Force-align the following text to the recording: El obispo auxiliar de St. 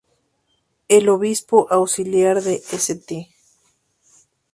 El 0.87 1.09
obispo 1.09 1.67
auxiliar 1.71 2.41
de 2.41 2.55
St. 2.55 3.31